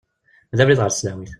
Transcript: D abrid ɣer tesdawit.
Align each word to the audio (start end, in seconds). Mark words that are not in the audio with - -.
D 0.57 0.59
abrid 0.61 0.79
ɣer 0.81 0.91
tesdawit. 0.91 1.29